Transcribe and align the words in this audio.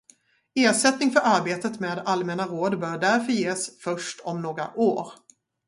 Ersättning 0.55 1.11
för 1.11 1.19
arbetet 1.23 1.79
med 1.79 1.99
allmänna 2.05 2.45
råd 2.47 2.79
bör 2.79 2.97
därför 2.97 3.31
ges 3.33 3.81
först 3.81 4.19
om 4.23 4.41
några 4.41 4.73
år. 4.75 5.13